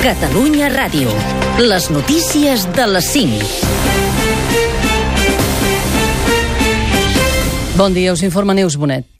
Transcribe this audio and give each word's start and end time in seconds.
Catalunya 0.00 0.70
Ràdio. 0.72 1.12
Les 1.60 1.90
notícies 1.92 2.62
de 2.72 2.86
les 2.88 3.04
5. 3.04 3.44
Bon 7.76 7.92
dia, 7.92 8.14
us 8.16 8.24
informa 8.24 8.56
Neus 8.56 8.80
Bonet. 8.80 9.19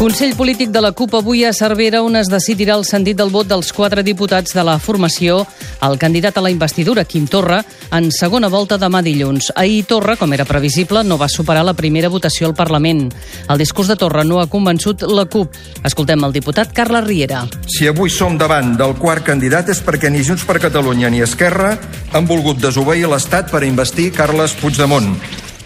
Consell 0.00 0.32
Polític 0.32 0.70
de 0.72 0.80
la 0.80 0.94
CUP 0.96 1.12
avui 1.18 1.42
a 1.44 1.50
Cervera 1.52 1.98
on 2.00 2.14
es 2.16 2.30
decidirà 2.32 2.72
el 2.78 2.86
sentit 2.88 3.18
del 3.18 3.28
vot 3.28 3.44
dels 3.44 3.68
quatre 3.76 4.00
diputats 4.00 4.54
de 4.56 4.62
la 4.64 4.78
formació 4.80 5.42
el 5.84 5.98
candidat 6.00 6.38
a 6.38 6.42
la 6.46 6.48
investidura, 6.48 7.04
Quim 7.04 7.26
Torra, 7.28 7.58
en 7.92 8.08
segona 8.08 8.48
volta 8.48 8.78
demà 8.80 9.02
dilluns. 9.04 9.50
Ahir 9.60 9.82
Torra, 9.84 10.14
com 10.16 10.32
era 10.32 10.46
previsible, 10.48 11.02
no 11.04 11.18
va 11.20 11.28
superar 11.28 11.66
la 11.68 11.74
primera 11.76 12.08
votació 12.08 12.48
al 12.48 12.54
Parlament. 12.56 13.10
El 13.52 13.60
discurs 13.60 13.90
de 13.92 13.98
Torra 14.00 14.24
no 14.24 14.40
ha 14.40 14.46
convençut 14.48 15.04
la 15.04 15.26
CUP. 15.28 15.60
Escoltem 15.84 16.24
el 16.24 16.32
diputat 16.32 16.72
Carles 16.72 17.04
Riera. 17.04 17.42
Si 17.68 17.84
avui 17.84 18.08
som 18.08 18.40
davant 18.40 18.72
del 18.80 18.96
quart 18.96 19.28
candidat 19.28 19.68
és 19.68 19.84
perquè 19.84 20.08
ni 20.08 20.24
Junts 20.24 20.48
per 20.48 20.62
Catalunya 20.64 21.12
ni 21.12 21.20
Esquerra 21.20 21.74
han 22.16 22.24
volgut 22.24 22.56
desobeir 22.56 23.04
l'Estat 23.12 23.52
per 23.52 23.66
investir 23.68 24.14
Carles 24.16 24.56
Puigdemont. 24.64 25.12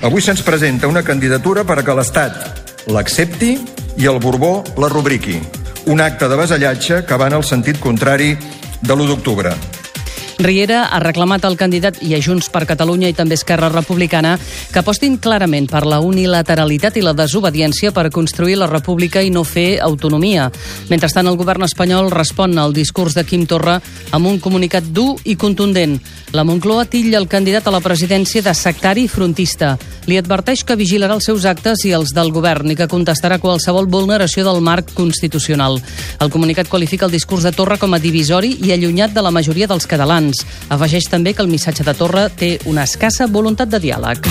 Avui 0.03 0.27
se'ns 0.27 0.42
presenta 0.42 0.91
una 0.91 1.06
candidatura 1.06 1.62
per 1.62 1.78
a 1.78 1.87
que 1.87 1.98
l'Estat 2.03 2.64
l'accepti 2.91 3.55
i 3.97 4.07
el 4.11 4.19
Borbó 4.19 4.65
la 4.80 4.89
rubriqui. 4.89 5.39
Un 5.87 6.01
acte 6.01 6.29
de 6.29 6.37
vasallatge 6.37 7.05
que 7.05 7.16
va 7.21 7.30
en 7.30 7.39
el 7.41 7.45
sentit 7.45 7.80
contrari 7.80 8.34
de 8.80 8.95
l'1 8.95 9.09
d'octubre. 9.12 9.55
Riera 10.38 10.88
ha 10.91 10.98
reclamat 10.98 11.45
al 11.47 11.56
candidat 11.56 12.01
i 12.02 12.15
a 12.16 12.19
Junts 12.23 12.48
per 12.51 12.65
Catalunya 12.66 13.09
i 13.09 13.15
també 13.15 13.37
Esquerra 13.38 13.69
Republicana 13.70 14.34
que 14.73 14.80
apostin 14.80 15.16
clarament 15.23 15.69
per 15.70 15.84
la 15.87 16.01
unilateralitat 16.02 16.98
i 16.98 17.05
la 17.05 17.15
desobediència 17.15 17.92
per 17.95 18.11
construir 18.11 18.59
la 18.59 18.66
república 18.70 19.23
i 19.23 19.30
no 19.30 19.45
fer 19.47 19.78
autonomia. 19.80 20.51
Mentrestant, 20.91 21.31
el 21.31 21.39
govern 21.39 21.62
espanyol 21.69 22.11
respon 22.11 22.58
al 22.58 22.75
discurs 22.75 23.14
de 23.14 23.25
Quim 23.25 23.47
Torra 23.47 23.78
amb 24.11 24.27
un 24.27 24.41
comunicat 24.42 24.91
dur 24.91 25.14
i 25.25 25.36
contundent. 25.39 26.00
La 26.34 26.42
Moncloa 26.42 26.89
tilla 26.91 27.20
el 27.20 27.28
candidat 27.30 27.69
a 27.69 27.70
la 27.70 27.78
presidència 27.78 28.42
de 28.42 28.55
sectari 28.58 29.06
frontista. 29.06 29.77
Li 30.11 30.19
adverteix 30.19 30.64
que 30.67 30.75
vigilarà 30.75 31.14
els 31.14 31.28
seus 31.30 31.45
actes 31.47 31.84
i 31.86 31.92
els 31.95 32.11
del 32.12 32.33
govern 32.34 32.73
i 32.73 32.77
que 32.77 32.89
contestarà 32.91 33.39
qualsevol 33.39 33.86
vulneració 33.86 34.42
del 34.45 34.58
marc 34.61 34.91
constitucional. 34.98 35.78
El 36.19 36.34
comunicat 36.34 36.69
qualifica 36.69 37.06
el 37.06 37.14
discurs 37.14 37.47
de 37.47 37.55
Torra 37.55 37.78
com 37.78 37.95
a 37.95 38.03
divisori 38.03 38.56
i 38.67 38.75
allunyat 38.75 39.14
de 39.14 39.23
la 39.23 39.30
majoria 39.30 39.70
dels 39.70 39.86
catalans. 39.86 40.23
Afegeix 40.70 41.11
també 41.11 41.34
que 41.34 41.42
el 41.42 41.53
missatge 41.53 41.84
de 41.84 41.97
Torra 41.98 42.28
té 42.30 42.56
una 42.70 42.86
escassa 42.89 43.27
voluntat 43.27 43.69
de 43.69 43.83
diàleg. 43.84 44.30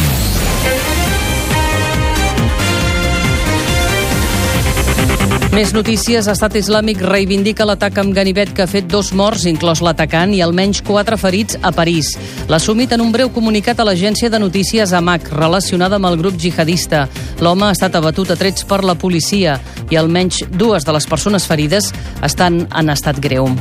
Més 5.53 5.69
notícies. 5.69 6.25
Estat 6.25 6.55
Islàmic 6.57 6.97
reivindica 7.05 7.67
l'atac 7.69 7.99
amb 8.01 8.15
ganivet 8.17 8.49
que 8.57 8.63
ha 8.63 8.69
fet 8.69 8.87
dos 8.89 9.11
morts, 9.13 9.43
inclòs 9.45 9.83
l'atacant, 9.85 10.33
i 10.33 10.41
almenys 10.41 10.81
quatre 10.81 11.13
ferits 11.21 11.59
a 11.61 11.69
París. 11.69 12.09
L'ha 12.49 12.57
assumit 12.57 12.95
en 12.97 13.03
un 13.05 13.11
breu 13.13 13.29
comunicat 13.29 13.77
a 13.77 13.85
l'agència 13.85 14.33
de 14.33 14.41
notícies 14.41 14.95
AMAC, 14.97 15.29
relacionada 15.37 16.01
amb 16.01 16.09
el 16.09 16.17
grup 16.23 16.41
jihadista. 16.41 17.05
L'home 17.37 17.69
ha 17.69 17.77
estat 17.77 17.93
abatut 18.01 18.33
a 18.33 18.39
trets 18.39 18.65
per 18.65 18.81
la 18.81 18.97
policia 18.97 19.59
i 19.93 20.01
almenys 20.01 20.41
dues 20.49 20.89
de 20.89 20.97
les 20.97 21.05
persones 21.05 21.45
ferides 21.45 21.93
estan 22.25 22.63
en 22.73 22.89
estat 22.89 23.21
greu. 23.21 23.51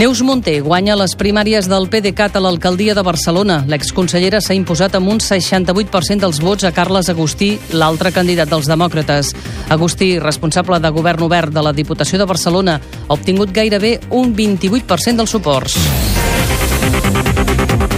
Neus 0.00 0.22
Monté 0.24 0.54
guanya 0.64 0.94
les 0.96 1.12
primàries 1.12 1.66
del 1.68 1.84
PDeCAT 1.92 2.38
a 2.38 2.40
l'alcaldia 2.40 2.94
de 2.96 3.02
Barcelona. 3.04 3.58
L'exconsellera 3.68 4.38
s'ha 4.40 4.56
imposat 4.56 4.96
amb 4.96 5.10
un 5.12 5.20
68% 5.20 6.24
dels 6.24 6.40
vots 6.40 6.64
a 6.64 6.70
Carles 6.72 7.10
Agustí, 7.12 7.50
l'altre 7.76 8.08
candidat 8.08 8.48
dels 8.48 8.70
demòcrates. 8.70 9.34
Agustí, 9.68 10.14
responsable 10.16 10.80
de 10.80 10.88
govern 10.96 11.28
obert 11.28 11.52
de 11.52 11.60
la 11.68 11.76
Diputació 11.76 12.16
de 12.16 12.30
Barcelona, 12.32 12.80
ha 12.80 13.12
obtingut 13.12 13.52
gairebé 13.52 13.98
un 14.08 14.32
28% 14.32 15.20
dels 15.20 15.36
suports. 15.36 15.76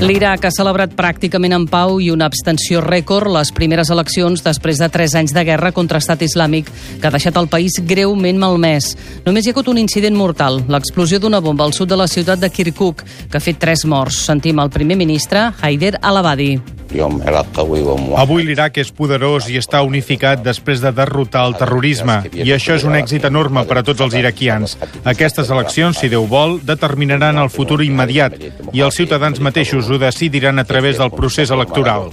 L'Iraq 0.00 0.46
ha 0.48 0.50
celebrat 0.54 0.94
pràcticament 0.98 1.52
en 1.54 1.66
pau 1.70 1.98
i 2.00 2.08
una 2.10 2.26
abstenció 2.30 2.80
rècord 2.82 3.30
les 3.34 3.52
primeres 3.54 3.90
eleccions 3.92 4.42
després 4.42 4.80
de 4.80 4.88
tres 4.88 5.14
anys 5.18 5.34
de 5.36 5.44
guerra 5.44 5.72
contra 5.76 6.00
Estat 6.02 6.24
Islàmic 6.24 6.70
que 6.72 7.06
ha 7.06 7.14
deixat 7.14 7.36
el 7.36 7.50
país 7.52 7.76
greument 7.86 8.40
malmès. 8.40 8.92
Només 9.26 9.44
hi 9.46 9.52
ha 9.52 9.56
hagut 9.56 9.68
un 9.68 9.82
incident 9.82 10.16
mortal, 10.16 10.62
l'explosió 10.72 11.20
d'una 11.20 11.42
bomba 11.44 11.68
al 11.68 11.76
sud 11.76 11.92
de 11.92 12.00
la 12.00 12.08
ciutat 12.08 12.40
de 12.40 12.50
Kirkuk, 12.50 13.04
que 13.30 13.38
ha 13.38 13.44
fet 13.44 13.60
tres 13.60 13.84
morts. 13.84 14.24
Sentim 14.26 14.62
el 14.62 14.70
primer 14.70 14.96
ministre, 14.96 15.50
Haider 15.60 15.98
al-Abadi. 16.00 16.54
Avui 16.92 18.42
l'Iraq 18.44 18.76
és 18.82 18.90
poderós 18.92 19.46
i 19.48 19.56
està 19.56 19.80
unificat 19.86 20.42
després 20.44 20.82
de 20.82 20.90
derrotar 20.92 21.46
el 21.48 21.54
terrorisme 21.56 22.18
i 22.36 22.52
això 22.52 22.76
és 22.76 22.84
un 22.84 22.96
èxit 22.98 23.24
enorme 23.24 23.64
per 23.68 23.78
a 23.80 23.84
tots 23.86 24.04
els 24.04 24.16
iraquians. 24.18 24.76
Aquestes 25.08 25.48
eleccions, 25.48 25.96
si 25.96 26.10
Déu 26.12 26.26
vol, 26.28 26.58
determinaran 26.60 27.40
el 27.40 27.48
futur 27.54 27.80
immediat 27.86 28.36
i 28.72 28.84
els 28.84 28.98
ciutadans 29.00 29.40
mateixos 29.40 29.88
ho 29.92 29.98
decidiran 29.98 30.58
a 30.58 30.64
través 30.64 30.98
del 30.98 31.10
procés 31.10 31.50
electoral. 31.50 32.10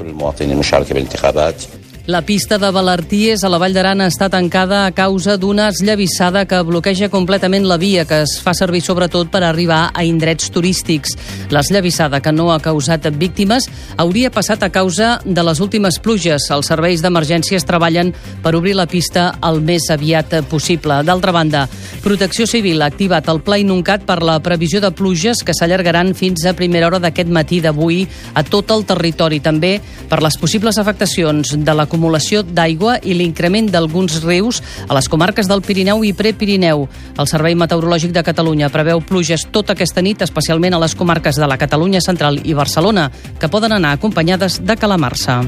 La 2.09 2.24
pista 2.24 2.58
de 2.58 2.72
Balarties 2.72 3.44
a 3.44 3.50
la 3.53 3.59
Vall 3.62 3.75
d'Aran 3.75 4.00
està 4.02 4.31
tancada 4.34 4.80
a 4.88 4.94
causa 4.97 5.36
d'una 5.38 5.68
esllavissada 5.70 6.42
que 6.50 6.64
bloqueja 6.66 7.06
completament 7.14 7.68
la 7.70 7.75
via, 7.78 8.02
que 8.09 8.24
es 8.24 8.31
fa 8.42 8.56
servir 8.58 8.80
sobretot 8.81 9.30
per 9.30 9.44
arribar 9.46 9.92
a 9.94 10.02
indrets 10.08 10.50
turístics. 10.50 11.14
L'esllavissada, 11.53 12.18
que 12.18 12.34
no 12.34 12.47
ha 12.50 12.58
causat 12.66 13.06
víctimes, 13.14 13.68
hauria 14.02 14.31
passat 14.34 14.66
a 14.66 14.72
causa 14.74 15.20
de 15.22 15.44
les 15.46 15.62
últimes 15.62 16.00
pluges. 16.02 16.47
Els 16.50 16.72
serveis 16.74 17.03
d'emergències 17.06 17.68
treballen 17.70 18.09
per 18.41 18.56
obrir 18.58 18.74
la 18.74 18.88
pista 18.90 19.28
el 19.46 19.62
més 19.62 19.86
aviat 19.94 20.34
possible. 20.50 21.03
D'altra 21.06 21.36
banda, 21.36 21.68
Protecció 22.02 22.50
Civil 22.50 22.81
ha 22.81 22.90
activat 22.90 23.30
el 23.30 23.44
pla 23.46 23.62
inuncat 23.62 24.08
per 24.09 24.24
la 24.26 24.40
previsió 24.41 24.81
de 24.81 24.90
pluges 24.97 25.46
que 25.46 25.53
s'allargaran 25.53 26.16
fins 26.18 26.41
a 26.50 26.58
primera 26.58 26.90
hora 26.90 27.03
d'aquest 27.06 27.30
matí 27.30 27.62
d'avui 27.62 28.02
a 28.34 28.41
tot 28.41 28.74
el 28.74 28.88
territori. 28.90 29.44
També 29.46 29.76
per 30.09 30.24
les 30.26 30.41
possibles 30.41 30.81
afectacions 30.81 31.53
de 31.53 31.78
la 31.78 31.86
l'acumulació 32.00 32.44
d'aigua 32.48 32.98
i 33.04 33.14
l'increment 33.14 33.68
d'alguns 33.68 34.22
rius 34.24 34.62
a 34.88 34.96
les 34.96 35.10
comarques 35.12 35.50
del 35.52 35.62
Pirineu 35.62 36.06
i 36.08 36.14
Prepirineu. 36.16 36.88
El 37.20 37.28
Servei 37.28 37.58
Meteorològic 37.60 38.14
de 38.16 38.24
Catalunya 38.24 38.72
preveu 38.72 39.04
pluges 39.04 39.44
tota 39.52 39.76
aquesta 39.76 40.02
nit, 40.02 40.24
especialment 40.24 40.74
a 40.74 40.80
les 40.80 40.96
comarques 40.96 41.36
de 41.36 41.48
la 41.48 41.59
Catalunya 41.59 42.00
central 42.00 42.40
i 42.46 42.56
Barcelona, 42.56 43.09
que 43.40 43.52
poden 43.52 43.76
anar 43.76 43.98
acompanyades 43.98 44.62
de 44.64 44.80
calamarsa. 44.80 45.42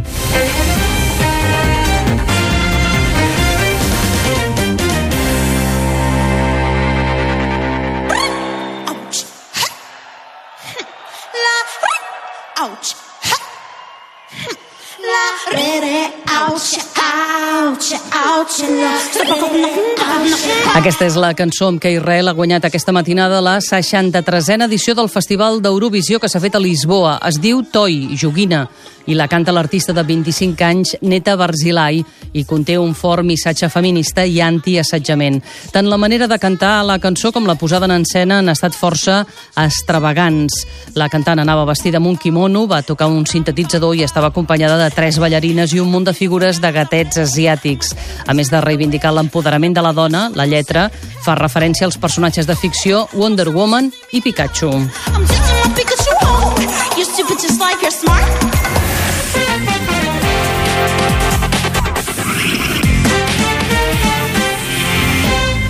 Aquesta 20.76 21.06
és 21.06 21.16
la 21.20 21.32
cançó 21.38 21.68
amb 21.72 21.82
què 21.82 21.92
Israel 21.96 22.32
ha 22.32 22.36
guanyat 22.38 22.66
aquesta 22.68 22.94
matinada 22.96 23.42
la 23.44 23.58
63a 23.64 24.66
edició 24.68 24.96
del 24.98 25.10
Festival 25.12 25.62
d'Eurovisió 25.62 26.20
que 26.20 26.30
s'ha 26.32 26.42
fet 26.44 26.56
a 26.58 26.64
Lisboa. 26.64 27.18
Es 27.28 27.38
diu 27.42 27.62
Toi, 27.64 28.16
joguina, 28.18 28.68
i 29.08 29.16
la 29.16 29.28
canta 29.28 29.54
l'artista 29.54 29.94
de 29.94 30.04
25 30.04 30.66
anys, 30.66 30.96
Neta 31.02 31.36
Barzilai, 31.38 32.04
i 32.34 32.44
conté 32.46 32.78
un 32.78 32.94
fort 32.96 33.26
missatge 33.26 33.70
feminista 33.70 34.24
i 34.26 34.40
antiassetjament. 34.42 35.42
Tant 35.72 35.90
la 35.90 35.98
manera 35.98 36.28
de 36.28 36.40
cantar 36.40 36.84
la 36.86 37.00
cançó 37.00 37.32
com 37.32 37.48
la 37.48 37.56
posada 37.56 37.88
en 37.90 38.02
escena 38.02 38.40
han 38.40 38.50
estat 38.50 38.76
força 38.78 39.22
extravagants. 39.58 40.66
La 40.96 41.10
cantant 41.10 41.42
anava 41.42 41.66
vestida 41.70 42.00
amb 42.00 42.12
un 42.12 42.18
kimono, 42.18 42.66
va 42.68 42.82
tocar 42.84 43.10
un 43.12 43.26
sintetitzador 43.26 43.96
i 43.96 44.06
estava 44.06 44.32
acompanyada 44.32 44.78
de 44.84 44.90
tres 44.96 45.20
ballarines 45.20 45.74
i 45.74 45.82
un 45.82 45.92
munt 45.92 46.08
de 46.08 46.16
figures 46.18 46.62
de 46.62 46.72
gatets 46.72 47.22
asiàtics. 47.26 47.96
A 48.28 48.34
més 48.38 48.52
de 48.52 48.62
reivindicar 48.62 49.14
l'empoderament 49.16 49.76
de 49.76 49.84
la 49.84 49.94
dona, 49.94 50.30
la 50.36 50.48
lletra 50.48 50.90
fa 51.22 51.36
referència 51.36 51.86
als 51.86 52.00
personatges 52.02 52.48
de 52.48 52.56
ficció 52.56 53.08
Wonder 53.14 53.50
Woman 53.50 53.92
i 54.12 54.22
Pikachu. 54.22 54.72
I'm 54.72 55.22
my 55.22 55.76
Pikachu 55.76 56.14
home. 56.22 56.62
You're 56.98 57.06
stupid 57.06 57.40
just 57.40 57.60
like 57.60 57.82
you're 57.82 57.92
smart. 57.92 58.81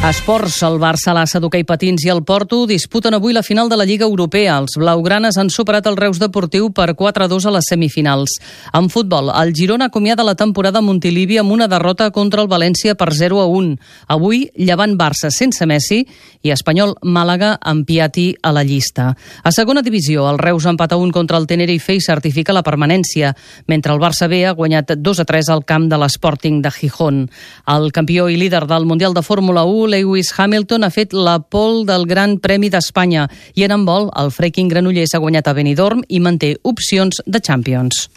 Esports, 0.01 0.55
el 0.65 0.79
Barça, 0.81 1.13
l'Assa 1.13 1.37
d'hoquei 1.37 1.61
patins 1.61 2.01
i 2.01 2.09
el 2.09 2.23
Porto 2.25 2.63
disputen 2.65 3.13
avui 3.13 3.35
la 3.37 3.43
final 3.45 3.67
de 3.69 3.77
la 3.77 3.85
Lliga 3.85 4.07
Europea. 4.07 4.55
Els 4.57 4.73
blaugranes 4.81 5.35
han 5.37 5.51
superat 5.53 5.85
el 5.85 5.97
Reus 5.99 6.17
Deportiu 6.17 6.71
per 6.73 6.95
4-2 6.97 7.45
a 7.45 7.51
les 7.53 7.67
semifinals. 7.69 8.33
En 8.73 8.89
futbol, 8.89 9.29
el 9.29 9.53
Girona 9.53 9.91
acomiada 9.91 10.25
la 10.25 10.33
temporada 10.33 10.79
a 10.79 10.81
Montilivi 10.81 11.37
amb 11.37 11.53
una 11.53 11.67
derrota 11.69 12.07
contra 12.09 12.41
el 12.41 12.49
València 12.49 12.95
per 12.97 13.11
0-1. 13.13 13.75
Avui, 14.09 14.47
llevant 14.57 14.95
Barça 14.97 15.29
sense 15.29 15.67
Messi 15.69 16.01
i 16.41 16.49
Espanyol 16.49 16.95
Màlaga 17.05 17.51
amb 17.61 17.85
Piatti 17.85 18.31
a 18.41 18.55
la 18.57 18.65
llista. 18.65 19.11
A 19.43 19.53
segona 19.53 19.85
divisió, 19.85 20.25
el 20.31 20.41
Reus 20.41 20.65
empata 20.65 20.97
un 20.97 21.13
contra 21.13 21.37
el 21.37 21.45
Tenerife 21.45 21.93
i 21.93 22.01
certifica 22.01 22.57
la 22.57 22.65
permanència, 22.65 23.35
mentre 23.69 23.93
el 23.93 24.01
Barça 24.01 24.25
B 24.25 24.41
ha 24.49 24.57
guanyat 24.57 24.97
2-3 24.97 25.53
al 25.53 25.61
camp 25.61 25.91
de 25.93 26.01
l'Sporting 26.01 26.63
de 26.65 26.73
Gijón. 26.73 27.27
El 27.69 27.91
campió 27.93 28.27
i 28.33 28.41
líder 28.41 28.65
del 28.65 28.89
Mundial 28.89 29.13
de 29.13 29.21
Fórmula 29.21 29.61
1, 29.69 29.90
Lewis 29.91 30.31
Hamilton 30.37 30.85
ha 30.87 30.91
fet 30.93 31.13
la 31.13 31.37
pol 31.43 31.83
del 31.85 32.07
Gran 32.07 32.37
Premi 32.39 32.71
d'Espanya 32.71 33.27
i 33.59 33.65
en 33.67 33.75
handbol 33.75 34.09
el 34.21 34.31
Freaking 34.31 34.71
Granollers 34.71 35.15
ha 35.15 35.21
guanyat 35.23 35.51
a 35.51 35.55
Benidorm 35.57 36.05
i 36.07 36.23
manté 36.23 36.55
opcions 36.63 37.21
de 37.27 37.43
Champions. 37.43 38.07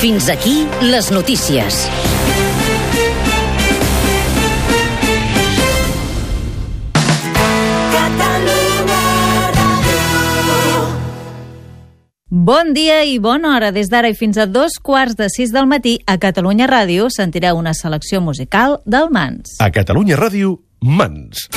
Fins 0.00 0.28
aquí 0.30 0.60
les 0.92 1.10
notícies. 1.10 1.86
Bon 12.36 12.74
dia 12.74 12.98
i 13.08 13.14
bona 13.16 13.54
hora. 13.56 13.70
Des 13.72 13.88
d'ara 13.88 14.10
i 14.12 14.14
fins 14.14 14.36
a 14.36 14.44
dos 14.44 14.74
quarts 14.84 15.16
de 15.16 15.30
sis 15.32 15.54
del 15.54 15.64
matí 15.70 15.94
a 16.04 16.18
Catalunya 16.20 16.68
Ràdio 16.68 17.08
sentireu 17.08 17.56
una 17.56 17.72
selecció 17.72 18.20
musical 18.20 18.76
del 18.84 19.08
Mans. 19.08 19.56
A 19.56 19.70
Catalunya 19.72 20.20
Ràdio, 20.20 20.58
Mans. 20.84 21.48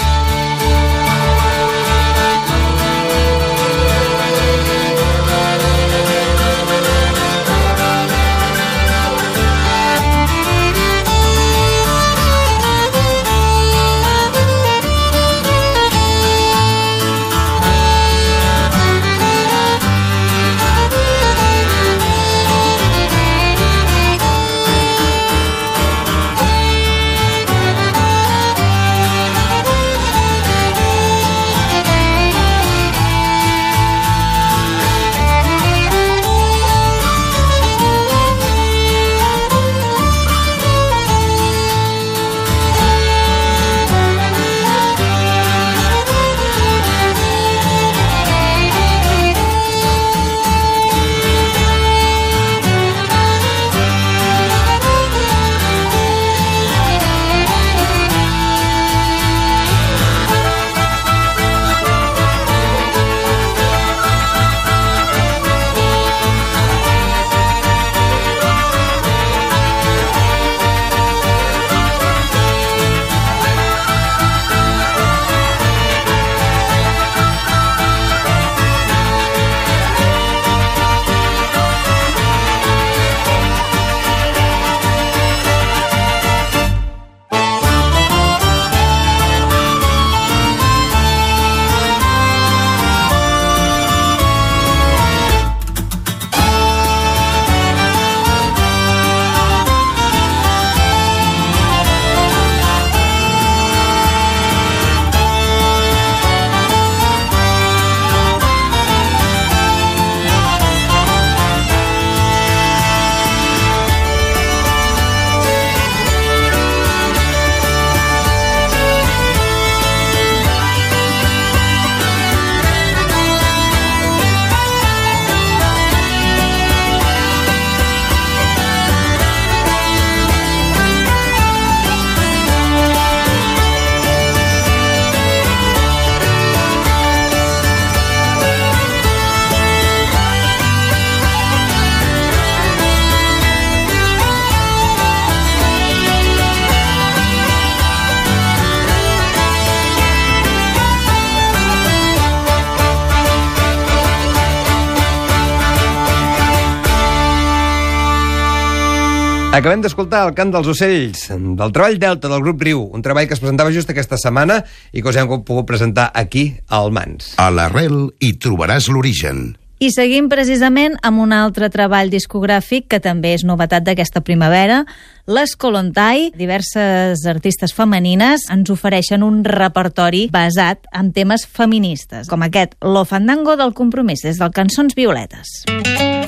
Acabem 159.59 159.81
d'escoltar 159.83 160.21
el 160.23 160.35
cant 160.38 160.53
dels 160.53 160.69
ocells, 160.71 161.25
del 161.35 161.71
treball 161.75 161.97
Delta 162.00 162.29
del 162.31 162.39
grup 162.45 162.61
Riu, 162.63 162.79
un 162.95 163.01
treball 163.03 163.25
que 163.27 163.35
es 163.35 163.41
presentava 163.44 163.73
just 163.75 163.89
aquesta 163.91 164.15
setmana 164.15 164.61
i 164.95 165.01
que 165.03 165.11
us 165.11 165.17
hem 165.19 165.27
pogut 165.44 165.67
presentar 165.67 166.06
aquí, 166.15 166.53
al 166.71 166.94
Mans. 166.95 167.33
A 167.35 167.50
l'arrel 167.51 168.06
hi 168.23 168.29
trobaràs 168.39 168.88
l'origen. 168.88 169.50
I 169.83 169.89
seguim 169.91 170.29
precisament 170.31 170.95
amb 171.03 171.19
un 171.25 171.35
altre 171.35 171.67
treball 171.71 172.07
discogràfic 172.11 172.88
que 172.88 173.01
també 173.03 173.33
és 173.35 173.44
novetat 173.47 173.83
d'aquesta 173.83 174.23
primavera. 174.23 174.85
Les 175.27 175.57
Colontai, 175.59 176.29
diverses 176.39 177.25
artistes 177.27 177.75
femenines, 177.75 178.48
ens 178.51 178.72
ofereixen 178.72 179.27
un 179.27 179.43
repertori 179.43 180.29
basat 180.31 180.88
en 180.95 181.12
temes 181.12 181.43
feministes, 181.43 182.31
com 182.31 182.48
aquest 182.48 182.79
Lo 182.79 183.03
Fandango 183.03 183.60
del 183.60 183.75
Compromís, 183.75 184.24
des 184.24 184.39
del 184.39 184.55
Cançons 184.55 184.95
Violetes. 184.95 185.65
Mm 185.67 185.84
-hmm. 185.84 186.18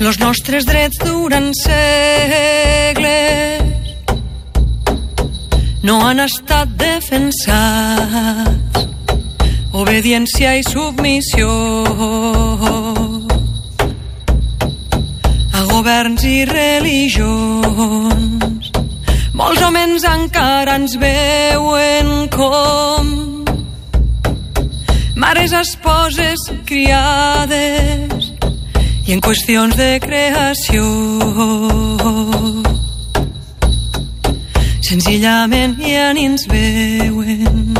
Los 0.00 0.18
nostres 0.20 0.64
drets 0.64 0.96
durant 1.02 1.52
segles 1.58 3.62
no 5.82 6.06
han 6.06 6.20
estat 6.22 6.68
defensats. 6.78 8.54
Obediència 9.74 10.54
i 10.58 10.62
submissió 10.66 11.48
a 15.52 15.64
governs 15.72 16.24
i 16.30 16.44
religions. 16.46 18.70
Molts 19.34 19.62
homes 19.66 20.04
encara 20.06 20.76
ens 20.78 20.94
veuen 21.02 22.28
com 22.34 23.38
mares, 25.18 25.52
esposes, 25.52 26.38
criades, 26.64 28.37
i 29.08 29.16
en 29.16 29.24
qüestions 29.24 29.74
de 29.80 29.90
creació. 30.04 30.84
Senzillament 34.88 35.80
ja 35.82 36.12
ni 36.12 36.28
ens 36.28 36.46
veuen 36.52 37.78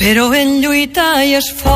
però 0.00 0.30
en 0.32 0.62
lluita 0.62 1.20
i 1.28 1.34
esforç 1.36 1.70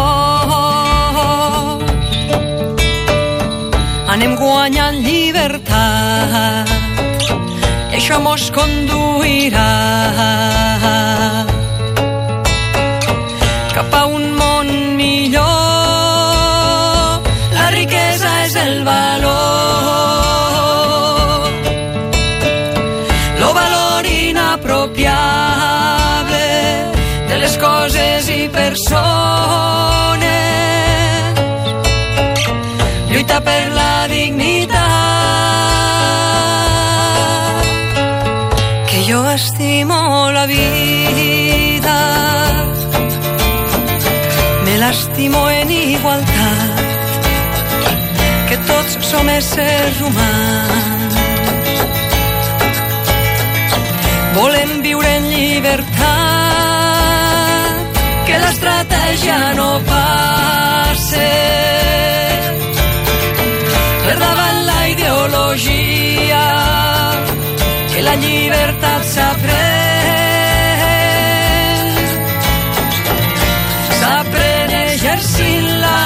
anem 4.15 4.33
guanyant 4.41 4.97
llibertat. 5.05 6.71
I 7.93 7.99
això 7.99 8.17
mos 8.25 8.49
conduirà 8.57 9.69
lluita 33.35 33.41
per 33.41 33.73
la 33.73 34.07
dignitat. 34.09 34.79
Que 38.89 39.05
jo 39.11 39.31
estimo 39.31 40.31
la 40.33 40.47
vida, 40.47 41.99
me 44.65 44.79
l'estimo 44.79 45.51
en 45.51 45.71
igualtat, 45.71 46.83
que 48.49 48.57
tots 48.67 48.99
som 49.11 49.29
éssers 49.29 50.01
humans. 50.01 51.15
Volem 54.35 54.83
viure 54.83 55.17
en 55.17 55.25
llibertat, 55.31 55.95
que 58.27 58.39
l'estratègia 58.39 59.55
no 59.55 59.81
passe 59.87 61.55
ideologia, 65.25 66.47
que 67.93 68.03
la 68.03 68.15
llibertat 68.17 69.03
s'aprèn, 69.15 69.55
s'aprèn 74.01 74.71
exercint-la. 74.85 76.01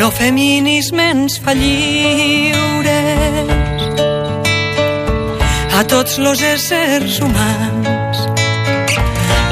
Lo 0.00 0.10
feminisme 0.10 1.04
ens 1.14 1.38
fa 1.38 1.52
lliures 1.54 2.90
a 5.78 5.80
tots 5.84 6.18
los 6.18 6.42
éssers 6.42 7.20
humans. 7.20 8.16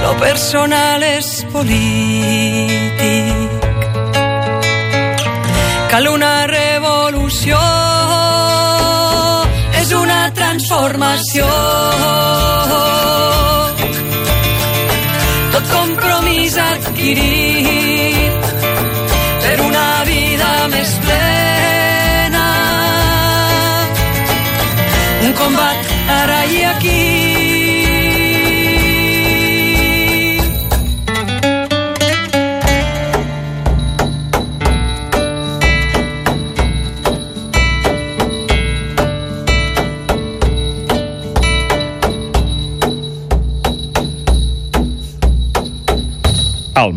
Lo 0.02 0.12
personal 0.18 1.02
és 1.02 1.44
polític. 1.52 3.49
Cal 5.90 6.06
una 6.06 6.46
revolució, 6.46 7.58
és 9.80 9.90
una 9.98 10.20
transformació. 10.38 11.48
Tot 15.56 15.74
compromís 15.74 16.58
adquirit 16.70 17.39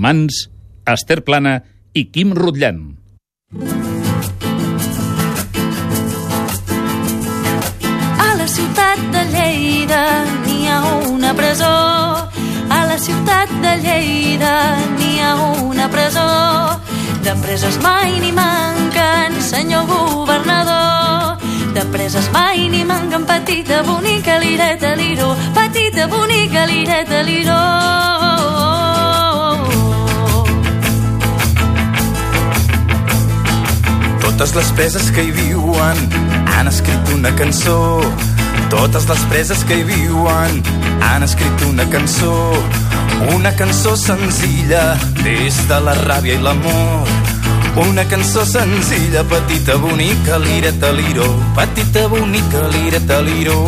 Mans, 0.03 0.49
Esther 0.83 1.23
Plana 1.23 1.61
i 1.95 2.09
Quim 2.11 2.33
Rutllant. 2.35 2.81
A 8.19 8.27
la 8.35 8.47
ciutat 8.51 8.99
de 9.13 9.21
Lleida 9.31 10.01
n'hi 10.41 10.67
ha 10.67 10.81
una 11.07 11.31
presó. 11.37 11.71
A 12.67 12.81
la 12.89 12.97
ciutat 12.99 13.53
de 13.63 13.77
Lleida 13.85 14.57
n'hi 14.97 15.13
ha 15.23 15.37
una 15.69 15.87
presó. 15.95 16.27
De 17.23 17.37
preses 17.45 17.79
mai 17.85 18.19
ni 18.19 18.33
manquen, 18.35 19.39
senyor 19.39 19.87
governador. 19.87 21.39
De 21.79 21.87
preses 21.95 22.27
mai 22.35 22.67
ni 22.75 22.83
manquen, 22.83 23.23
petita, 23.23 23.79
bonica, 23.87 24.35
lireta, 24.43 24.97
liró. 24.99 25.31
Petita, 25.55 26.11
bonica, 26.11 26.67
lireta, 26.67 27.23
liró. 27.23 28.22
Totes 34.43 34.57
les 34.57 34.71
preses 34.75 35.05
que 35.15 35.23
hi 35.23 35.29
viuen 35.31 35.99
han 36.51 36.67
escrit 36.67 37.11
una 37.15 37.29
cançó. 37.39 38.01
Totes 38.73 39.05
les 39.07 39.21
preses 39.31 39.61
que 39.63 39.77
hi 39.79 39.85
viuen 39.87 40.57
han 40.99 41.23
escrit 41.23 41.63
una 41.69 41.85
cançó. 41.93 42.33
Una 43.37 43.53
cançó 43.55 43.95
senzilla 43.95 44.97
des 45.21 45.61
de 45.69 45.79
la 45.85 45.95
ràbia 46.01 46.35
i 46.35 46.43
l'amor. 46.43 47.07
Una 47.87 48.03
cançó 48.11 48.43
senzilla, 48.43 49.23
petita, 49.23 49.77
bonica, 49.79 50.41
lireta, 50.43 50.91
liró. 50.91 51.29
Petita, 51.55 52.09
bonica, 52.11 52.67
lireta, 52.75 53.21
liró. 53.21 53.63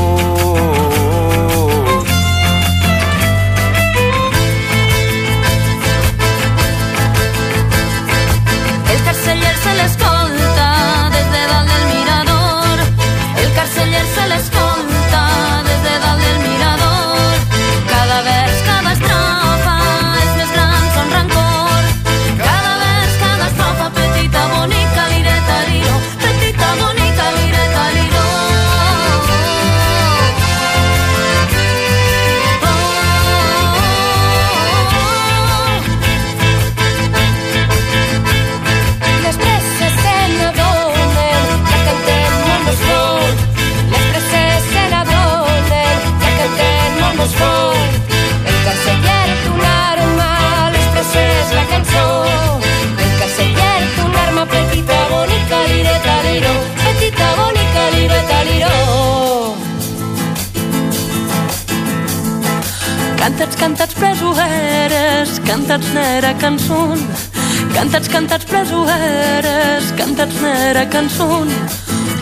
Cantats 70.86 70.86
n'era 70.86 70.90
cançó. 70.90 71.46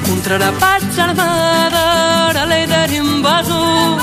Contrarapats 0.05 0.99
armada, 0.99 2.33
la 2.33 2.45
líder 2.45 2.91
invasor. 2.93 4.01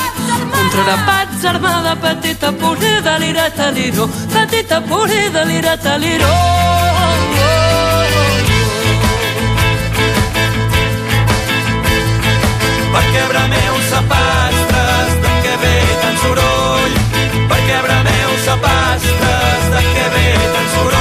Contrarapats 0.53 1.45
armada, 1.45 1.97
petita 1.97 2.53
polida, 2.53 3.19
lireta, 3.19 3.71
liró. 3.71 4.09
Petita 4.33 4.81
polida, 4.81 5.45
lireta, 5.45 5.97
liró. 5.99 6.35
Perquè 12.93 13.23
brameu 13.29 13.75
sapastres 13.91 15.11
de 15.23 15.33
què 15.45 15.55
ve 15.63 15.77
tant 16.03 16.19
soroll? 16.23 16.97
Perquè 17.51 17.79
brameu 17.87 18.33
sapastres 18.47 19.71
de 19.75 19.85
què 19.95 20.09
ve 20.17 20.27
tant 20.55 20.75
soroll? 20.75 21.00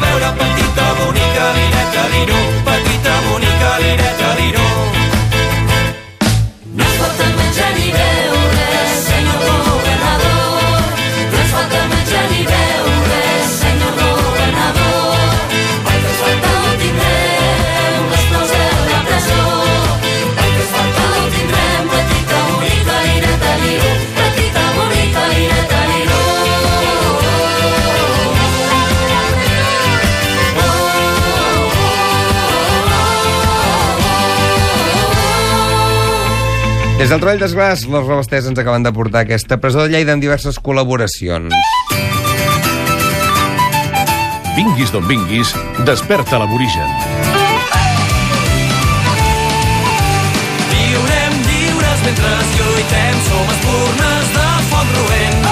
Beure? 0.00 0.28
Petita, 0.38 0.86
bonica, 0.98 1.44
lireta, 1.56 2.02
liró. 2.12 2.40
Petita, 2.66 3.14
bonica, 3.28 3.78
lireta, 3.78 4.21
Des 37.02 37.10
del 37.10 37.18
treball 37.18 37.40
d'esglàs, 37.42 37.80
les 37.90 38.04
Robestés 38.06 38.44
ens 38.46 38.60
acaben 38.62 38.84
de 38.86 38.92
portar 38.94 39.24
aquesta 39.24 39.56
presó 39.58 39.82
de 39.82 39.90
Lleida 39.90 40.12
amb 40.14 40.22
diverses 40.22 40.54
col·laboracions. 40.62 41.50
Vinguis 44.54 44.92
d'on 44.94 45.08
vinguis, 45.08 45.50
desperta 45.82 46.38
l'aborigen. 46.38 46.92
Viurem 50.70 51.34
lliures 51.48 52.04
mentre 52.04 52.30
lluitem, 52.52 53.16
som 53.26 53.50
espurnes 53.56 54.28
de 54.36 54.44
foc 54.68 54.92
roent. 55.00 55.48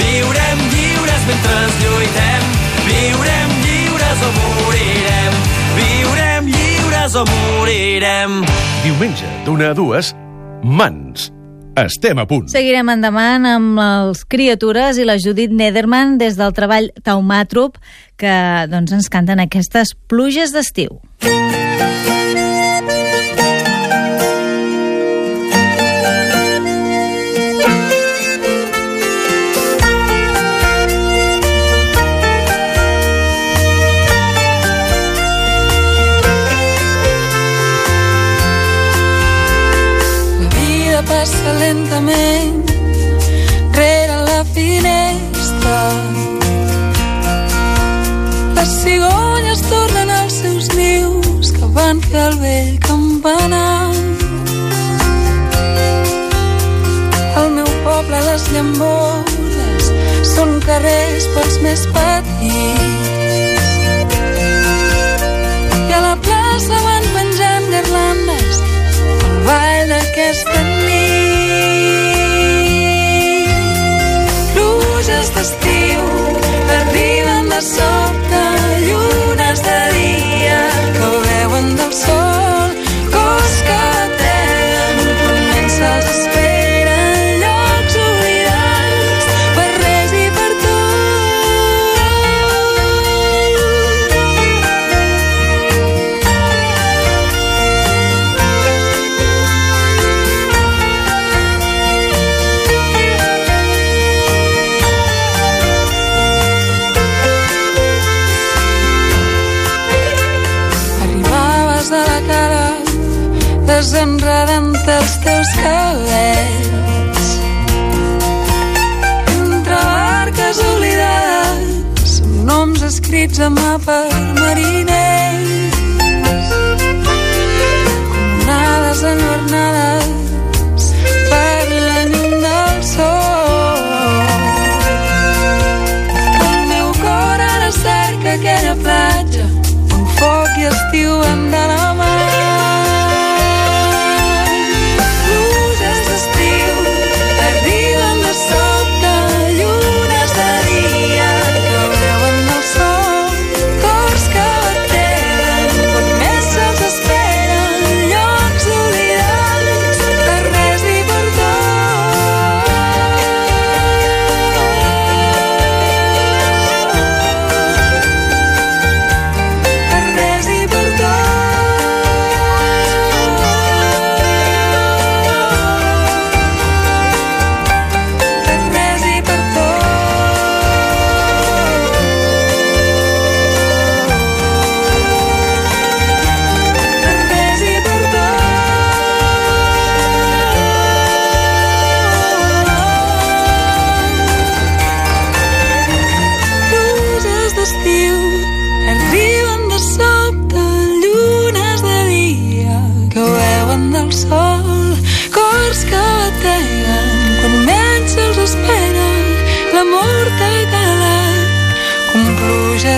Viurem 0.00 0.62
lliures 0.72 1.26
mentre 1.28 1.58
lluitem, 1.82 2.46
viurem 2.86 3.52
lliures 3.66 4.24
o 4.24 4.32
morirem. 4.38 5.36
Viurem 5.76 6.48
lliures 6.56 7.20
o 7.20 7.26
morirem. 7.34 8.40
Diumenge, 8.86 9.28
d'una 9.44 9.74
a 9.74 9.76
dues, 9.76 10.14
Mans. 10.64 11.30
Estem 11.78 12.18
a 12.18 12.26
punt. 12.26 12.48
Seguirem 12.50 12.88
endavant 12.90 13.46
amb 13.46 13.78
els 13.78 14.24
Criatures 14.26 14.98
i 14.98 15.06
la 15.06 15.18
Judit 15.22 15.54
Nederman 15.54 16.16
des 16.18 16.34
del 16.40 16.54
treball 16.56 16.90
Taumàtrop, 17.06 17.78
que 18.18 18.34
doncs, 18.72 18.96
ens 18.98 19.10
canten 19.12 19.38
aquestes 19.44 19.94
pluges 20.10 20.54
d'estiu. 20.56 20.98
La 21.22 22.17
lentament 41.68 42.70
rere 43.76 44.16
la 44.28 44.42
finestra. 44.56 45.80
Les 48.56 48.70
cigonyes 48.82 49.60
tornen 49.68 50.10
als 50.10 50.38
seus 50.42 50.68
nius 50.80 51.52
que 51.56 51.66
van 51.78 52.00
fer 52.08 52.24
el 52.30 52.38
vell 52.44 52.72
campanar. 52.88 53.92
Al 57.40 57.50
meu 57.58 57.70
poble 57.84 58.22
les 58.30 58.48
llambordes 58.54 59.92
són 60.34 60.56
carrers 60.68 61.28
pels 61.36 61.60
més 61.66 61.84
petits. 61.98 62.97
so 77.60 78.07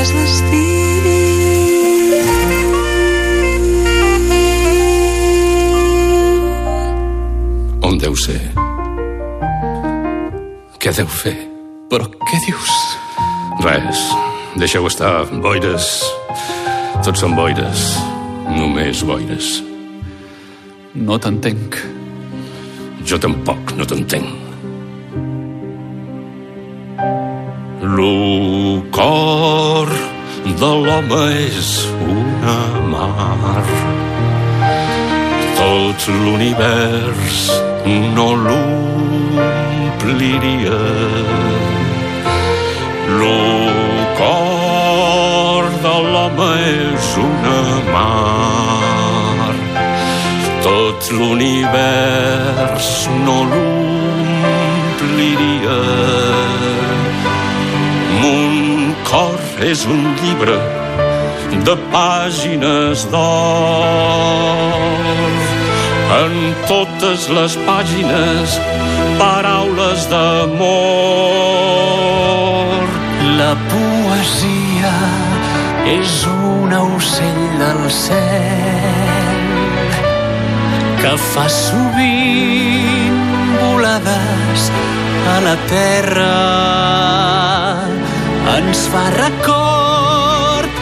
pluges 0.00 0.12
d'estiu. 0.12 1.90
On 7.82 7.98
deu 7.98 8.16
ser? 8.16 8.40
Què 10.80 10.92
deu 10.96 11.06
fer? 11.06 11.36
Però 11.90 12.06
què 12.08 12.40
dius? 12.46 12.76
Res. 13.64 14.04
Deixeu 14.56 14.86
estar. 14.88 15.26
Boires. 15.42 15.90
Tots 17.04 17.20
són 17.20 17.36
boires. 17.36 17.96
Només 18.56 19.04
boires. 19.04 19.60
No 20.94 21.18
t'entenc. 21.18 21.76
Jo 23.04 23.18
tampoc 23.20 23.74
no 23.76 23.86
t'entenc. 23.86 24.49
Lo 27.96 28.82
cor 28.92 29.88
de 30.60 30.70
l'home 30.82 31.22
és 31.34 31.70
una 32.06 32.58
mar. 32.92 33.64
Tot 35.58 35.98
l'univers 36.22 37.40
no 38.14 38.28
l'ompliria. 38.44 39.40
Lo 43.18 43.42
cor 44.20 45.62
de 45.86 45.96
l'home 46.12 46.52
és 46.68 47.06
una 47.26 47.60
mar. 47.90 49.54
Tot 50.68 51.00
l'univers 51.18 52.88
no 53.26 53.38
l'ompliria. 53.50 54.70
És 59.60 59.84
un 59.84 60.14
llibre 60.22 60.56
de 61.66 61.74
pàgines 61.92 63.02
d'or 63.12 64.70
en 66.16 66.32
totes 66.68 67.28
les 67.36 67.56
pàgines 67.66 68.56
paraules 69.20 70.00
d'amor. 70.12 70.70
La 73.40 73.52
poesia 73.72 74.96
és 75.92 76.12
un 76.32 76.72
ocell 76.80 77.44
del 77.60 77.82
cel 78.00 79.38
que 81.00 81.12
fa 81.30 81.46
sovint 81.52 83.20
volades 83.60 84.60
a 85.36 85.40
la 85.48 85.56
terra. 85.68 86.36
Ens 88.50 88.80
fa 88.92 89.06
record 89.14 90.72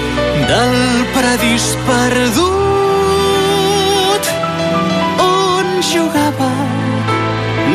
del 0.49 0.77
paradís 1.15 1.65
perdut 1.89 2.49
on 5.25 5.67
jugava 5.91 6.53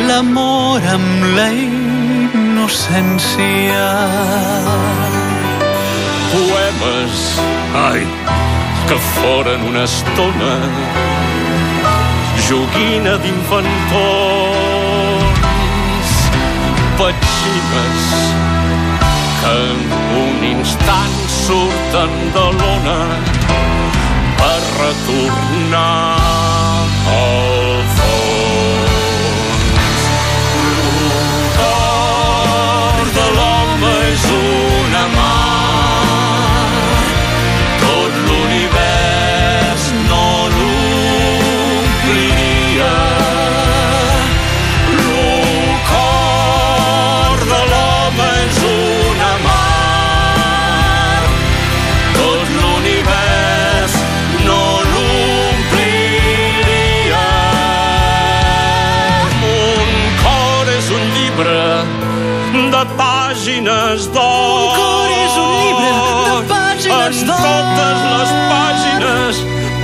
l'amor 0.07 0.81
amb 0.95 1.19
la 1.37 1.49
innocència. 1.67 3.03
Poemes, 6.33 7.15
ai, 7.85 8.01
que 8.89 8.97
foren 9.13 9.61
una 9.69 9.83
estona 9.91 10.53
joguina 12.49 13.13
d'infantons, 13.23 13.71
petxines 16.97 18.22
que 19.43 19.49
en 19.49 19.79
un 20.23 20.43
instant 20.59 21.15
surten 21.27 22.11
de 22.35 22.45
l'ona 22.57 22.99
per 24.39 24.59
retornar 24.81 26.17
al 27.15 27.81
fons. 27.95 29.23
L'or 31.57 33.11
de 33.17 33.27
l'home 33.39 33.97
és 34.13 34.29
una 34.41 34.72
llibre 61.33 62.69
de 62.71 62.83
pàgines 62.97 64.07
d'or. 64.13 64.59
Un 64.61 64.75
cor 64.77 65.09
és 65.09 65.35
un 65.41 65.49
llibre 65.61 65.91
de 66.27 66.37
pàgines 66.49 67.21
en 67.21 67.27
d'or. 67.27 67.37
totes 67.45 67.99
les 68.13 68.31
pàgines, 68.51 69.35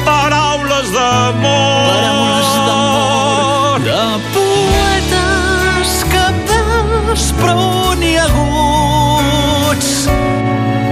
paraules 0.05 0.87
d'amor. 0.95 1.89
Paraules 1.89 2.51
d'amor. 2.67 3.79
De 3.89 4.05
poetes 4.35 5.91
cabdals 6.13 7.25
però 7.41 7.95
n'hi 7.99 8.15
ha 8.17 8.27
aguts 8.29 9.91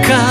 que 0.06 0.22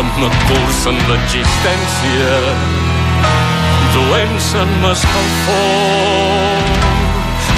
que 0.00 0.20
m'acursen 0.22 0.96
l'existència 1.08 2.36
duent-se 3.92 4.60
en 4.62 4.70
m'escalfor 4.80 6.70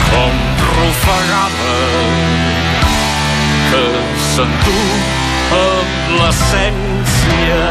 com 0.08 0.40
rufagada 0.70 1.76
que 3.68 3.84
s'endú 4.30 4.82
amb 5.60 5.92
l'essència. 6.18 7.62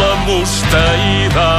La 0.00 0.12
mustaïda 0.24 1.50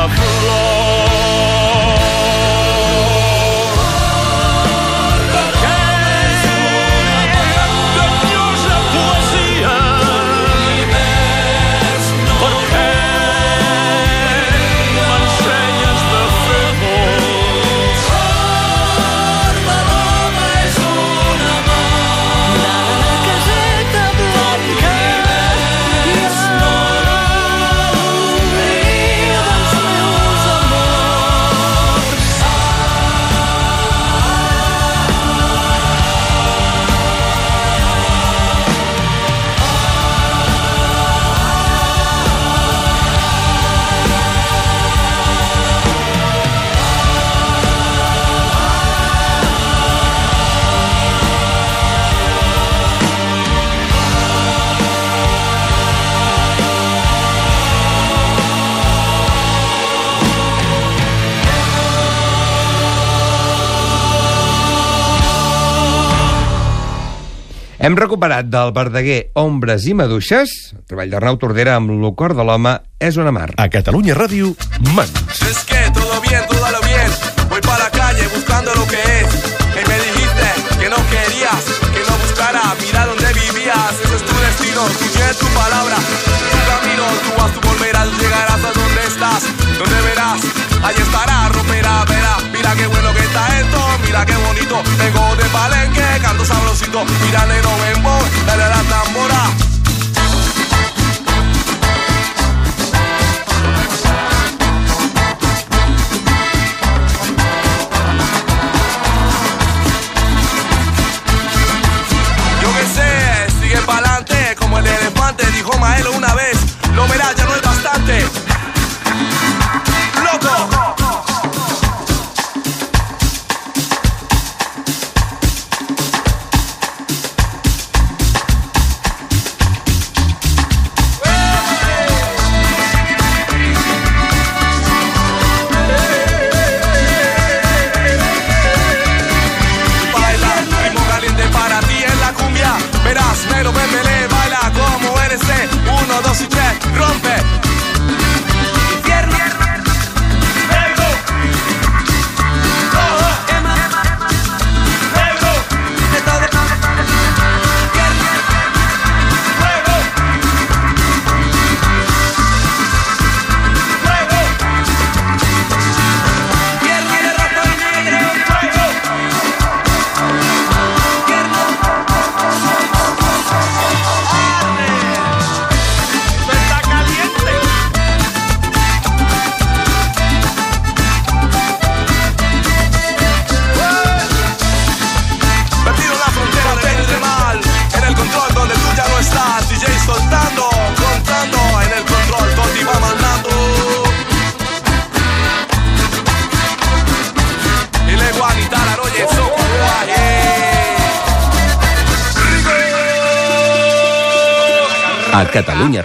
Hem 67.81 67.95
recuperat 67.97 68.45
del 68.45 68.69
Verdaguer 68.77 69.31
Ombres 69.41 69.87
i 69.89 69.95
Maduixes, 69.97 70.51
el 70.75 70.83
treball 70.85 71.09
d'Arnau 71.09 71.39
Tordera 71.41 71.79
amb 71.79 71.89
Lo 71.97 72.11
cor 72.13 72.35
de 72.37 72.43
l'home 72.45 72.75
és 73.01 73.17
una 73.17 73.31
mar. 73.33 73.47
A 73.57 73.65
Catalunya 73.73 74.13
Ràdio, 74.13 74.51
Mans. 74.93 75.41
Es 75.49 75.63
que 75.65 75.79
todo 75.89 76.21
bien, 76.21 76.45
todo 76.45 76.61
lo 76.61 76.81
bien. 76.85 77.09
Voy 77.49 77.59
para 77.61 77.85
la 77.85 77.89
calle 77.89 78.27
buscando 78.35 78.69
lo 78.75 78.85
que 78.85 79.01
es. 79.01 79.33
Y 79.73 79.81
me 79.89 79.97
dijiste 79.97 80.49
que 80.77 80.89
no 80.93 81.01
querías, 81.09 81.63
que 81.89 82.01
no 82.05 82.13
buscara. 82.21 82.61
Mira 82.85 83.07
dónde 83.07 83.33
vivías, 83.33 83.93
ese 84.05 84.15
es 84.15 84.25
tu 84.29 84.35
destino. 84.45 84.81
Tú 85.01 85.05
tienes 85.17 85.37
tu 85.41 85.47
palabra, 85.57 85.97
tu 85.97 86.59
camino. 86.69 87.05
Tú 87.25 87.29
vas, 87.41 87.51
tú 87.51 87.61
volverás, 87.65 88.07
llegarás 88.21 88.61
a 88.61 88.71
donde 88.77 89.01
estás. 89.09 89.41
Donde 89.81 90.01
verás, 90.05 90.37
ahí 90.83 90.95
estará, 90.95 91.49
romperá, 91.49 92.05
verá. 92.05 92.37
Mira 92.51 92.75
qué 92.75 92.87
bueno 92.87 93.13
que 93.13 93.19
está 93.19 93.59
esto, 93.59 93.79
mira 94.05 94.25
qué 94.25 94.35
bonito. 94.35 94.81
Vengo 94.97 95.35
de 95.35 95.45
Palenque, 95.45 96.05
canto 96.21 96.45
sabrosito. 96.45 97.05
Mira, 97.25 97.45
negro, 97.45 97.69
ven, 97.81 98.03
dale 98.45 98.69
la 98.69 98.83
tambora. 98.83 99.70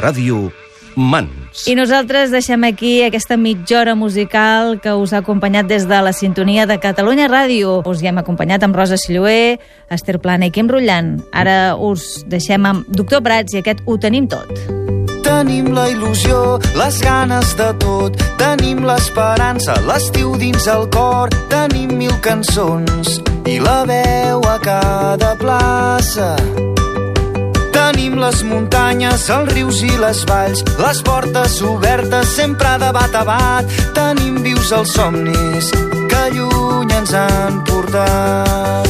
Ràdio, 0.06 0.52
Mans. 0.94 1.64
I 1.66 1.74
nosaltres 1.74 2.30
deixem 2.30 2.62
aquí 2.64 3.02
aquesta 3.02 3.34
mitja 3.36 3.80
hora 3.80 3.96
musical 3.98 4.76
que 4.78 4.92
us 4.94 5.10
ha 5.12 5.18
acompanyat 5.24 5.66
des 5.66 5.88
de 5.90 5.98
la 5.98 6.12
sintonia 6.14 6.66
de 6.70 6.76
Catalunya 6.78 7.26
Ràdio. 7.26 7.80
Us 7.90 8.04
hi 8.04 8.06
hem 8.12 8.20
acompanyat 8.22 8.62
amb 8.62 8.78
Rosa 8.78 8.94
Silloé, 9.02 9.58
Esther 9.90 10.20
Plana 10.22 10.46
i 10.46 10.52
Quim 10.54 10.70
Rullant. 10.70 11.16
Ara 11.34 11.74
us 11.74 12.22
deixem 12.30 12.68
amb 12.70 12.86
Doctor 12.86 13.24
Prats 13.26 13.56
i 13.56 13.64
aquest 13.64 13.82
Ho 13.86 13.98
tenim 13.98 14.28
tot. 14.30 14.52
Tenim 15.26 15.72
la 15.74 15.88
il·lusió, 15.90 16.60
les 16.78 17.00
ganes 17.02 17.56
de 17.58 17.72
tot, 17.82 18.14
tenim 18.38 18.86
l'esperança, 18.86 19.74
l'estiu 19.90 20.36
dins 20.38 20.70
el 20.70 20.86
cor, 20.94 21.34
tenim 21.50 21.98
mil 21.98 22.14
cançons 22.22 23.18
i 23.42 23.58
la 23.58 23.82
veu 23.90 24.46
a 24.54 24.56
cada 24.62 25.34
plaça. 25.34 26.36
Tenim 28.06 28.20
les 28.22 28.42
muntanyes, 28.46 29.24
els 29.34 29.48
rius 29.50 29.80
i 29.82 29.88
les 29.98 30.20
valls, 30.30 30.62
les 30.78 31.00
portes 31.08 31.56
obertes 31.66 32.36
sempre 32.36 32.76
de 32.78 32.92
bat 32.94 33.18
a 33.18 33.24
bat. 33.26 33.76
Tenim 33.98 34.38
vius 34.46 34.70
els 34.78 34.94
somnis 34.94 35.74
que 36.06 36.24
lluny 36.38 36.98
ens 37.00 37.18
han 37.18 37.64
portat. 37.66 38.85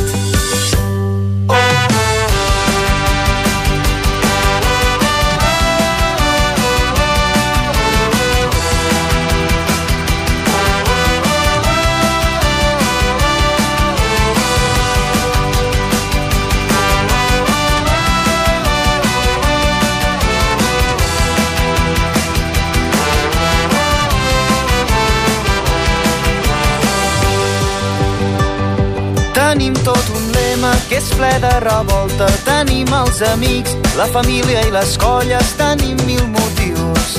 Tenim 29.47 29.75
tot 29.87 30.09
un 30.11 30.25
lema 30.35 30.73
que 30.89 30.97
és 30.99 31.07
ple 31.15 31.29
de 31.39 31.53
revolta. 31.63 32.27
Tenim 32.43 32.89
els 32.91 33.21
amics, 33.29 33.77
la 33.95 34.09
família 34.11 34.65
i 34.67 34.73
les 34.75 34.97
colles. 34.99 35.53
Tenim 35.55 36.01
mil 36.09 36.25
motius 36.33 37.13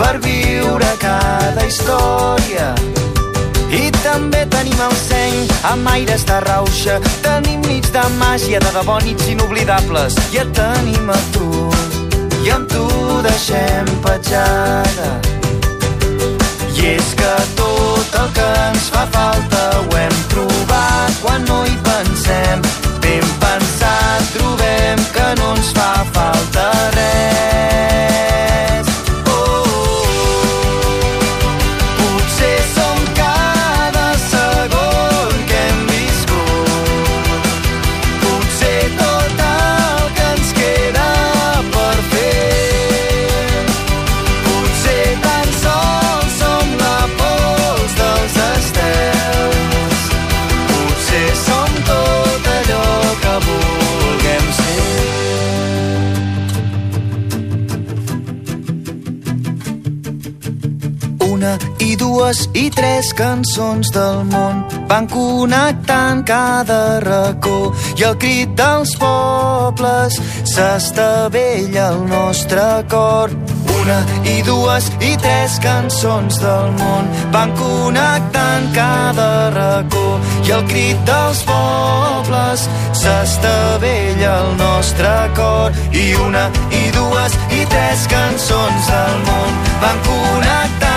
per 0.00 0.14
viure 0.24 0.88
cada 1.02 1.66
història. 1.68 2.70
I 3.68 3.92
també 4.00 4.46
tenim 4.56 4.80
el 4.88 4.96
seny 5.02 5.52
amb 5.74 5.92
aires 5.92 6.24
de 6.24 6.40
rauxa. 6.48 6.96
Tenim 7.20 7.60
nits 7.68 7.92
de 7.92 8.08
màgia, 8.16 8.64
de 8.64 8.72
debò 8.80 8.96
nits 9.04 9.28
inoblidables. 9.36 10.16
I 10.32 10.46
et 10.46 10.56
tenim 10.56 11.12
a 11.12 11.20
tu, 11.36 11.68
i 12.40 12.56
amb 12.56 12.72
tu 12.72 12.88
deixem 13.28 13.96
petjada. 14.00 15.12
I 16.72 16.94
és 16.96 17.16
que 17.20 17.34
tot 17.60 17.75
el 18.22 18.32
que 18.36 18.46
ens 18.68 18.88
fa 18.94 19.04
falta 19.16 19.62
ho 19.80 19.96
hem 20.02 20.16
trobat 20.32 21.20
quan 21.22 21.44
no 21.50 21.60
hi 21.66 21.76
pensem. 21.90 22.64
Ben 23.04 23.28
pensat 23.44 24.32
trobem 24.38 25.04
que 25.18 25.28
no 25.40 25.54
ens 25.56 25.72
fa 25.76 25.92
falta 26.12 26.35
i 62.56 62.70
tres 62.72 63.10
cançons 63.12 63.90
del 63.92 64.22
món 64.30 64.62
van 64.88 65.06
connectant 65.12 66.22
cada 66.24 67.00
racó 67.04 67.72
i 67.98 68.06
el 68.08 68.16
crit 68.22 68.54
dels 68.56 68.94
pobles 69.00 70.16
s'estavella 70.52 71.90
al 71.90 72.00
nostre 72.08 72.64
cor. 72.88 73.34
Una 73.76 73.98
i 74.32 74.38
dues 74.46 74.88
i 75.04 75.12
tres 75.20 75.58
cançons 75.62 76.40
del 76.40 76.72
món 76.80 77.12
van 77.34 77.52
connectant 77.60 78.72
cada 78.78 79.28
racó 79.58 80.06
i 80.46 80.56
el 80.56 80.64
crit 80.72 81.04
dels 81.10 81.44
pobles 81.50 82.66
s'estavella 83.02 84.32
al 84.40 84.52
nostre 84.64 85.14
cor. 85.36 85.76
I 85.92 86.08
una 86.24 86.48
i 86.72 86.84
dues 86.96 87.40
i 87.52 87.64
tres 87.76 88.08
cançons 88.16 88.92
del 88.94 89.24
món 89.28 89.64
van 89.84 90.04
connectant 90.08 90.95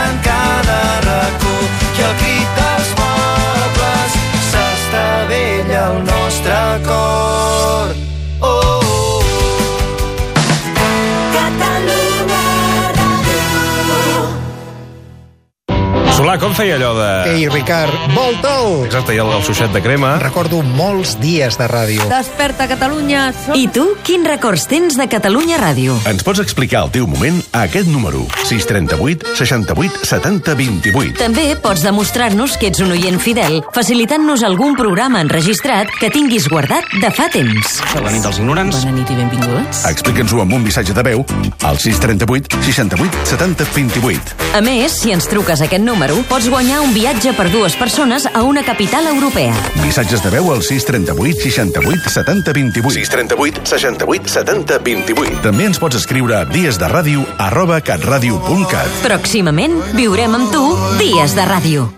Solà, 16.29 16.37
com 16.37 16.51
feia 16.53 16.75
allò 16.77 16.91
de... 16.93 17.05
Ei, 17.31 17.47
Ricard, 17.49 18.11
volta'l! 18.13 18.83
Exacte, 18.85 19.15
i 19.15 19.17
el, 19.17 19.31
el 19.33 19.41
suixet 19.41 19.71
de 19.73 19.79
crema. 19.81 20.11
Recordo 20.21 20.59
molts 20.61 21.15
dies 21.17 21.55
de 21.57 21.65
ràdio. 21.65 22.03
Desperta, 22.11 22.67
Catalunya. 22.69 23.23
Som... 23.33 23.55
I 23.57 23.65
tu, 23.73 23.87
quins 24.05 24.29
records 24.29 24.67
tens 24.69 24.93
de 24.99 25.07
Catalunya 25.09 25.57
Ràdio? 25.57 25.95
Ens 26.05 26.21
pots 26.27 26.43
explicar 26.43 26.83
el 26.85 26.91
teu 26.93 27.07
moment 27.09 27.39
a 27.49 27.63
aquest 27.65 27.89
número 27.89 28.21
638 28.43 29.33
68 29.39 30.03
70 30.05 30.53
28. 30.59 31.15
També 31.17 31.47
pots 31.63 31.81
demostrar-nos 31.87 32.59
que 32.61 32.69
ets 32.69 32.83
un 32.85 32.93
oient 32.93 33.17
fidel 33.17 33.63
facilitant-nos 33.73 34.45
algun 34.45 34.77
programa 34.77 35.23
enregistrat 35.25 35.89
que 35.97 36.11
tinguis 36.13 36.45
guardat 36.53 36.93
de 37.01 37.09
fa 37.09 37.25
temps. 37.33 37.79
La 37.97 38.13
nit 38.13 38.21
dels 38.21 38.37
ignorants. 38.37 38.83
Bona 38.83 38.99
nit 38.99 39.09
i 39.09 39.17
benvinguts. 39.17 39.81
Explica'ns-ho 39.95 40.45
amb 40.45 40.59
un 40.59 40.69
missatge 40.69 40.93
de 40.93 41.07
veu 41.09 41.25
al 41.65 41.81
638 41.81 42.61
68 42.69 43.25
70 43.33 43.69
28. 43.81 44.39
A 44.59 44.61
més, 44.65 44.93
si 45.01 45.17
ens 45.17 45.25
truques 45.29 45.65
a 45.65 45.65
aquest 45.65 45.81
número, 45.81 46.18
pots 46.27 46.49
guanyar 46.49 46.81
un 46.83 46.93
viatge 46.95 47.33
per 47.37 47.49
dues 47.53 47.75
persones 47.79 48.25
a 48.25 48.43
una 48.43 48.63
capital 48.65 49.07
europea. 49.07 49.53
Missatges 49.83 50.23
de 50.23 50.31
veu 50.33 50.49
al 50.53 50.63
638 50.65 51.43
68 51.45 52.09
70 52.15 52.55
28. 52.57 52.95
638 52.97 53.63
68 53.65 54.33
70 54.33 54.81
28. 54.89 55.43
També 55.45 55.69
ens 55.69 55.79
pots 55.81 55.99
escriure 56.01 56.39
a 56.41 56.43
diesderàdio 56.49 57.23
arroba 57.37 57.79
catradio.cat. 57.85 58.99
Pròximament 59.05 59.79
viurem 59.95 60.41
amb 60.41 60.51
tu 60.51 60.65
Dies 60.99 61.37
de 61.37 61.47
Ràdio. 61.47 61.89